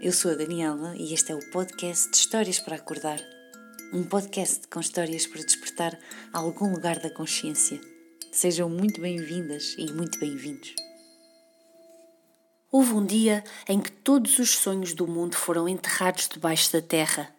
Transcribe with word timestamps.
eu 0.00 0.12
sou 0.12 0.30
a 0.30 0.34
Daniela 0.34 0.94
e 0.96 1.12
este 1.12 1.32
é 1.32 1.34
o 1.34 1.50
podcast 1.50 2.08
de 2.12 2.16
Histórias 2.18 2.60
para 2.60 2.76
Acordar. 2.76 3.20
Um 3.92 4.04
podcast 4.04 4.68
com 4.68 4.78
histórias 4.78 5.26
para 5.26 5.42
despertar 5.42 5.98
algum 6.32 6.70
lugar 6.70 7.00
da 7.00 7.10
consciência. 7.10 7.80
Sejam 8.30 8.70
muito 8.70 9.00
bem-vindas 9.00 9.74
e 9.76 9.90
muito 9.92 10.16
bem-vindos. 10.20 10.72
Houve 12.70 12.92
um 12.92 13.04
dia 13.04 13.42
em 13.68 13.80
que 13.80 13.90
todos 13.90 14.38
os 14.38 14.50
sonhos 14.50 14.94
do 14.94 15.08
mundo 15.08 15.34
foram 15.34 15.68
enterrados 15.68 16.28
debaixo 16.28 16.72
da 16.72 16.80
terra. 16.80 17.34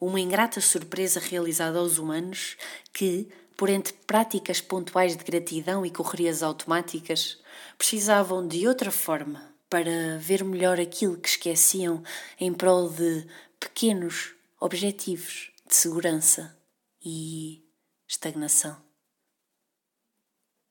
Uma 0.00 0.20
ingrata 0.20 0.60
surpresa 0.60 1.20
realizada 1.20 1.78
aos 1.78 1.98
humanos 1.98 2.56
que, 2.92 3.28
por 3.56 3.70
entre 3.70 3.92
práticas 3.92 4.60
pontuais 4.60 5.16
de 5.16 5.22
gratidão 5.22 5.86
e 5.86 5.90
correrias 5.90 6.42
automáticas, 6.42 7.38
precisavam 7.78 8.44
de 8.44 8.66
outra 8.66 8.90
forma 8.90 9.51
para 9.72 10.18
ver 10.18 10.44
melhor 10.44 10.78
aquilo 10.78 11.16
que 11.16 11.30
esqueciam 11.30 12.02
em 12.38 12.52
prol 12.52 12.90
de 12.90 13.26
pequenos 13.58 14.34
objetivos 14.60 15.50
de 15.66 15.74
segurança 15.74 16.54
e 17.02 17.64
estagnação. 18.06 18.76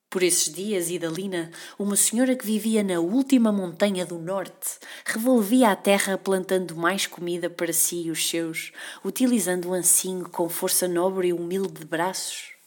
Por 0.07 0.21
esses 0.21 0.53
dias, 0.53 0.91
Idalina, 0.91 1.49
uma 1.79 1.95
senhora 1.95 2.35
que 2.35 2.45
vivia 2.45 2.83
na 2.83 2.99
última 2.99 3.51
montanha 3.51 4.05
do 4.05 4.19
norte, 4.19 4.77
revolvia 5.03 5.71
a 5.71 5.75
terra 5.75 6.15
plantando 6.15 6.75
mais 6.75 7.07
comida 7.07 7.49
para 7.49 7.73
si 7.73 8.03
e 8.03 8.11
os 8.11 8.29
seus, 8.29 8.71
utilizando 9.03 9.69
o 9.69 9.73
ancinho 9.73 10.29
com 10.29 10.47
força 10.47 10.87
nobre 10.87 11.29
e 11.29 11.33
humilde 11.33 11.79
de 11.79 11.85
braços 11.85 12.60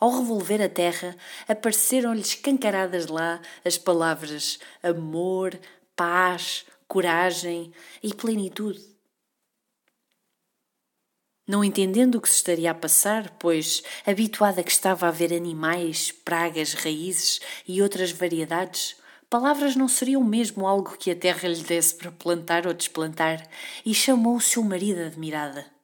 ao 0.00 0.10
revolver 0.10 0.62
a 0.62 0.68
terra, 0.68 1.16
apareceram-lhe 1.46 2.20
escancaradas 2.20 3.06
lá 3.06 3.40
as 3.64 3.76
palavras 3.76 4.58
amor, 4.82 5.58
paz, 5.96 6.64
coragem 6.86 7.72
e 8.02 8.14
plenitude. 8.14 8.80
Não 11.46 11.64
entendendo 11.64 12.16
o 12.16 12.20
que 12.20 12.28
se 12.28 12.36
estaria 12.36 12.70
a 12.70 12.74
passar, 12.74 13.30
pois, 13.38 13.82
habituada 14.06 14.62
que 14.62 14.70
estava 14.70 15.08
a 15.08 15.10
ver 15.10 15.32
animais, 15.32 16.12
pragas, 16.12 16.74
raízes 16.74 17.40
e 17.66 17.80
outras 17.80 18.12
variedades, 18.12 18.96
palavras 19.30 19.74
não 19.74 19.88
seriam 19.88 20.22
mesmo 20.22 20.66
algo 20.66 20.98
que 20.98 21.10
a 21.10 21.16
terra 21.16 21.48
lhe 21.48 21.62
desse 21.62 21.94
para 21.94 22.12
plantar 22.12 22.66
ou 22.66 22.74
desplantar, 22.74 23.48
e 23.84 23.94
chamou 23.94 24.36
o 24.36 24.40
seu 24.42 24.62
marido 24.62 25.00
admirada. 25.00 25.77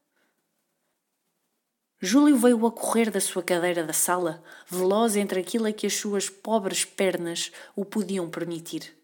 Júlio 2.04 2.36
veio 2.36 2.66
a 2.66 2.70
correr 2.70 3.10
da 3.10 3.20
sua 3.20 3.42
cadeira 3.42 3.82
da 3.82 3.92
sala, 3.92 4.42
veloz 4.68 5.16
entre 5.16 5.40
aquilo 5.40 5.66
a 5.66 5.72
que 5.72 5.86
as 5.86 5.94
suas 5.94 6.28
pobres 6.28 6.84
pernas 6.84 7.50
o 7.74 7.84
podiam 7.84 8.28
permitir. 8.28 8.94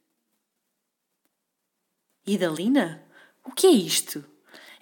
Idalina? 2.26 3.02
O 3.44 3.52
que 3.52 3.66
é 3.66 3.70
isto? 3.70 4.24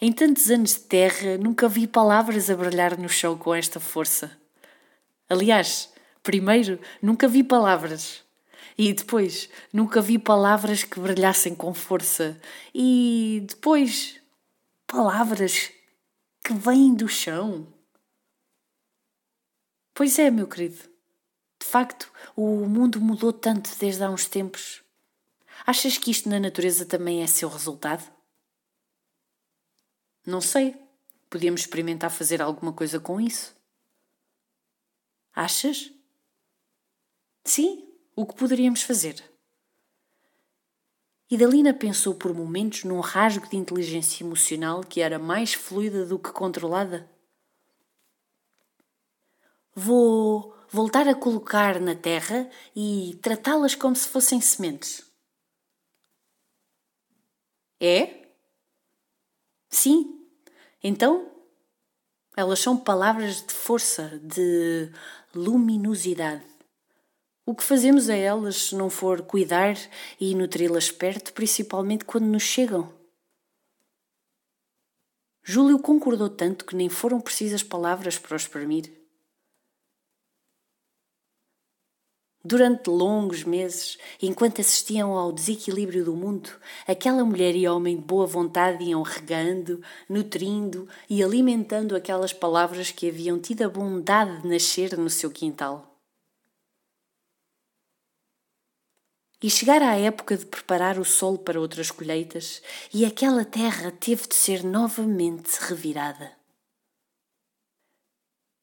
Em 0.00 0.12
tantos 0.12 0.50
anos 0.50 0.74
de 0.74 0.80
terra, 0.80 1.38
nunca 1.38 1.68
vi 1.68 1.86
palavras 1.86 2.50
a 2.50 2.56
brilhar 2.56 2.98
no 2.98 3.08
chão 3.08 3.38
com 3.38 3.54
esta 3.54 3.78
força. 3.78 4.36
Aliás, 5.28 5.92
primeiro, 6.22 6.80
nunca 7.00 7.28
vi 7.28 7.44
palavras. 7.44 8.24
E 8.76 8.92
depois, 8.92 9.48
nunca 9.72 10.00
vi 10.00 10.18
palavras 10.18 10.84
que 10.84 11.00
brilhassem 11.00 11.54
com 11.54 11.72
força. 11.72 12.40
E 12.74 13.44
depois, 13.48 14.20
palavras 14.86 15.70
que 16.44 16.52
vêm 16.52 16.94
do 16.94 17.08
chão. 17.08 17.77
Pois 19.98 20.16
é, 20.16 20.30
meu 20.30 20.46
querido. 20.46 20.76
De 21.60 21.66
facto, 21.66 22.12
o 22.36 22.64
mundo 22.68 23.00
mudou 23.00 23.32
tanto 23.32 23.76
desde 23.80 24.04
há 24.04 24.08
uns 24.08 24.28
tempos. 24.28 24.80
Achas 25.66 25.98
que 25.98 26.12
isto 26.12 26.28
na 26.28 26.38
natureza 26.38 26.86
também 26.86 27.20
é 27.20 27.26
seu 27.26 27.48
resultado? 27.48 28.08
Não 30.24 30.40
sei. 30.40 30.76
Podíamos 31.28 31.62
experimentar 31.62 32.12
fazer 32.12 32.40
alguma 32.40 32.72
coisa 32.72 33.00
com 33.00 33.20
isso. 33.20 33.56
Achas? 35.34 35.92
Sim, 37.44 37.84
o 38.14 38.24
que 38.24 38.36
poderíamos 38.36 38.82
fazer? 38.82 39.20
Idalina 41.28 41.74
pensou 41.74 42.14
por 42.14 42.32
momentos 42.32 42.84
num 42.84 43.00
rasgo 43.00 43.48
de 43.48 43.56
inteligência 43.56 44.22
emocional 44.22 44.80
que 44.84 45.00
era 45.00 45.18
mais 45.18 45.54
fluida 45.54 46.06
do 46.06 46.20
que 46.20 46.30
controlada. 46.30 47.17
Vou 49.80 50.52
voltar 50.68 51.06
a 51.06 51.14
colocar 51.14 51.80
na 51.80 51.94
terra 51.94 52.50
e 52.74 53.16
tratá-las 53.22 53.76
como 53.76 53.94
se 53.94 54.08
fossem 54.08 54.40
sementes. 54.40 55.08
É? 57.80 58.28
Sim. 59.70 60.28
Então, 60.82 61.30
elas 62.36 62.58
são 62.58 62.76
palavras 62.76 63.40
de 63.46 63.54
força, 63.54 64.18
de 64.20 64.90
luminosidade. 65.32 66.44
O 67.46 67.54
que 67.54 67.62
fazemos 67.62 68.10
a 68.10 68.16
elas 68.16 68.56
se 68.56 68.74
não 68.74 68.90
for 68.90 69.22
cuidar 69.22 69.76
e 70.18 70.34
nutri-las 70.34 70.90
perto, 70.90 71.32
principalmente 71.32 72.04
quando 72.04 72.26
nos 72.26 72.42
chegam? 72.42 72.92
Júlio 75.44 75.78
concordou 75.78 76.28
tanto 76.28 76.64
que 76.64 76.74
nem 76.74 76.88
foram 76.88 77.20
precisas 77.20 77.62
palavras 77.62 78.18
para 78.18 78.32
o 78.32 78.36
exprimir. 78.36 79.07
Durante 82.50 82.88
longos 82.88 83.44
meses, 83.44 83.98
enquanto 84.22 84.62
assistiam 84.62 85.12
ao 85.12 85.30
desequilíbrio 85.30 86.02
do 86.02 86.16
mundo, 86.16 86.48
aquela 86.86 87.22
mulher 87.22 87.54
e 87.54 87.68
homem 87.68 87.96
de 87.96 88.02
boa 88.02 88.26
vontade 88.26 88.84
iam 88.84 89.02
regando, 89.02 89.82
nutrindo 90.08 90.88
e 91.10 91.22
alimentando 91.22 91.94
aquelas 91.94 92.32
palavras 92.32 92.90
que 92.90 93.06
haviam 93.06 93.38
tido 93.38 93.64
a 93.64 93.68
bondade 93.68 94.40
de 94.40 94.48
nascer 94.48 94.96
no 94.96 95.10
seu 95.10 95.30
quintal. 95.30 95.94
E 99.42 99.50
chegara 99.50 99.90
a 99.90 99.98
época 99.98 100.34
de 100.34 100.46
preparar 100.46 100.98
o 100.98 101.04
solo 101.04 101.36
para 101.36 101.60
outras 101.60 101.90
colheitas, 101.90 102.62
e 102.94 103.04
aquela 103.04 103.44
terra 103.44 103.90
teve 103.90 104.26
de 104.26 104.34
ser 104.34 104.64
novamente 104.64 105.50
revirada. 105.60 106.37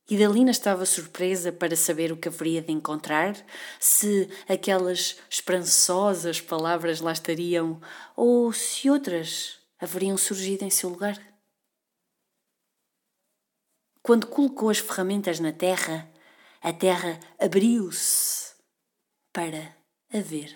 Idalina 0.08 0.52
estava 0.52 0.86
surpresa 0.86 1.52
para 1.52 1.76
saber 1.76 2.12
o 2.12 2.18
que 2.18 2.28
haveria 2.28 2.62
de 2.62 2.72
encontrar, 2.72 3.34
se 3.80 4.30
aquelas 4.48 5.20
esperançosas 5.28 6.40
palavras 6.40 7.02
lá 7.02 7.12
estariam 7.12 7.82
ou 8.16 8.54
se 8.54 8.88
outras 8.88 9.60
haveriam 9.80 10.16
surgido 10.16 10.64
em 10.64 10.70
seu 10.70 10.90
lugar. 10.90 11.20
Quando 14.04 14.28
colocou 14.28 14.70
as 14.70 14.78
ferramentas 14.78 15.40
na 15.40 15.52
terra, 15.52 16.08
a 16.62 16.72
terra 16.72 17.20
abriu-se 17.40 18.54
para 19.34 19.76
a 20.14 20.20
ver. 20.20 20.56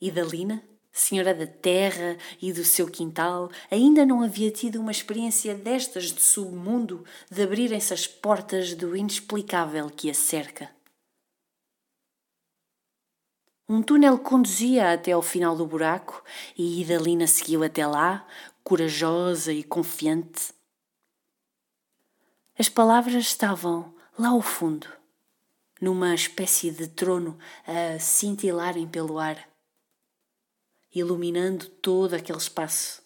Idalina 0.00 0.69
senhora 0.92 1.34
da 1.34 1.46
terra 1.46 2.16
e 2.40 2.52
do 2.52 2.64
seu 2.64 2.88
quintal, 2.88 3.50
ainda 3.70 4.04
não 4.04 4.22
havia 4.22 4.50
tido 4.50 4.80
uma 4.80 4.90
experiência 4.90 5.54
destas 5.54 6.12
de 6.12 6.20
submundo, 6.20 7.04
de 7.30 7.42
abrirem-se 7.42 7.94
as 7.94 8.06
portas 8.06 8.74
do 8.74 8.96
inexplicável 8.96 9.88
que 9.90 10.10
a 10.10 10.14
cerca. 10.14 10.70
Um 13.68 13.82
túnel 13.82 14.18
conduzia 14.18 14.92
até 14.92 15.12
ao 15.12 15.22
final 15.22 15.54
do 15.54 15.64
buraco 15.64 16.24
e 16.58 16.80
Idalina 16.80 17.26
seguiu 17.28 17.62
até 17.62 17.86
lá, 17.86 18.26
corajosa 18.64 19.52
e 19.52 19.62
confiante. 19.62 20.52
As 22.58 22.68
palavras 22.68 23.24
estavam 23.24 23.94
lá 24.18 24.30
ao 24.30 24.42
fundo, 24.42 24.88
numa 25.80 26.14
espécie 26.14 26.70
de 26.70 26.88
trono 26.88 27.38
a 27.64 27.98
cintilarem 27.98 28.88
pelo 28.88 29.18
ar 29.18 29.49
iluminando 30.94 31.68
todo 31.68 32.14
aquele 32.14 32.38
espaço. 32.38 33.02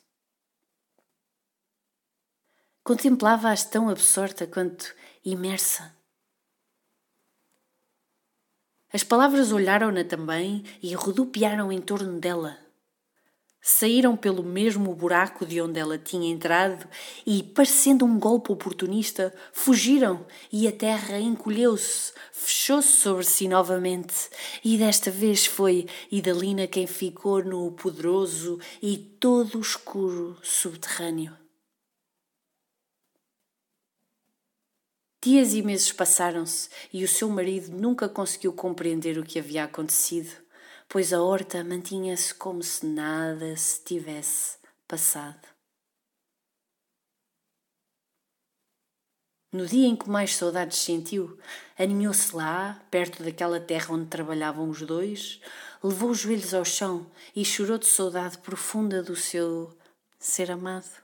Contemplava-as 2.83 3.65
tão 3.65 3.89
absorta 3.89 4.47
quanto 4.47 4.95
imersa. 5.25 5.97
As 8.93 9.03
palavras 9.03 9.53
olharam-na 9.53 10.05
também 10.05 10.65
e 10.83 10.95
rodopiaram 10.95 11.73
em 11.73 11.81
torno 11.81 12.21
dela 12.21 12.64
saíram 13.67 14.15
pelo 14.15 14.43
mesmo 14.43 14.95
buraco 14.95 15.47
de 15.47 15.59
onde 15.59 15.81
ela 15.81 15.97
tinha 15.97 16.31
entrado 16.31 16.87
e, 17.25 17.43
parecendo 17.43 18.05
um 18.05 18.19
golpe 18.19 18.53
oportunista, 18.53 19.35
fugiram 19.55 20.27
e 20.53 20.69
a 20.69 20.73
terra 20.73 21.19
encolheu-se, 21.19 22.13
fechou-se 22.31 22.93
sobre 22.99 23.25
si 23.25 23.49
novamente. 23.49 24.29
E 24.63 24.77
desta 24.77 25.11
vez 25.11 25.47
foi 25.47 25.87
Idalina 26.13 26.67
quem 26.67 26.87
ficou 26.87 27.43
no 27.43 27.73
poderoso 27.73 28.61
e 28.83 28.99
todo 28.99 29.59
escuro 29.59 30.37
subterrâneo. 30.43 31.35
Dias 35.25 35.55
e 35.55 35.63
meses 35.63 35.91
passaram-se 35.91 36.69
e 36.93 37.03
o 37.03 37.09
seu 37.09 37.31
marido 37.31 37.75
nunca 37.75 38.11
conseguiu 38.11 38.53
compreender 38.53 39.17
o 39.19 39.25
que 39.25 39.39
havia 39.39 39.65
acontecido 39.65 40.44
pois 40.95 41.13
a 41.13 41.21
horta 41.21 41.65
mantinha-se 41.65 42.33
como 42.33 42.63
se 42.63 42.87
nada 42.87 43.57
se 43.57 43.83
tivesse 43.83 44.59
passado. 44.87 45.49
No 49.53 49.67
dia 49.67 49.89
em 49.89 49.97
que 49.97 50.09
mais 50.09 50.37
saudades 50.37 50.79
sentiu, 50.79 51.37
aninhou-se 51.77 52.37
lá, 52.37 52.81
perto 52.93 53.25
daquela 53.25 53.59
terra 53.59 53.93
onde 53.93 54.07
trabalhavam 54.07 54.71
os 54.71 54.83
dois, 54.83 55.41
levou 55.83 56.11
os 56.11 56.21
joelhos 56.21 56.55
ao 56.55 56.65
chão 56.65 57.11
e 57.35 57.45
chorou 57.45 57.77
de 57.77 57.89
saudade 57.89 58.39
profunda 58.39 59.03
do 59.03 59.17
seu 59.17 59.77
ser 60.17 60.49
amado. 60.49 61.04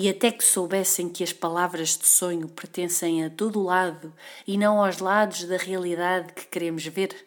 E 0.00 0.08
até 0.08 0.30
que 0.30 0.44
soubessem 0.44 1.08
que 1.08 1.24
as 1.24 1.32
palavras 1.32 1.98
de 1.98 2.06
sonho 2.06 2.48
pertencem 2.48 3.24
a 3.24 3.28
todo 3.28 3.60
lado 3.60 4.14
e 4.46 4.56
não 4.56 4.80
aos 4.80 4.98
lados 4.98 5.42
da 5.42 5.56
realidade 5.56 6.34
que 6.34 6.46
queremos 6.46 6.86
ver, 6.86 7.26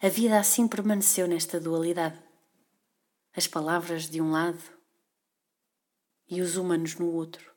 a 0.00 0.08
vida 0.08 0.40
assim 0.40 0.66
permaneceu 0.66 1.28
nesta 1.28 1.60
dualidade. 1.60 2.18
As 3.36 3.46
palavras 3.46 4.08
de 4.08 4.22
um 4.22 4.30
lado 4.30 4.62
e 6.30 6.40
os 6.40 6.56
humanos 6.56 6.94
no 6.94 7.12
outro. 7.12 7.51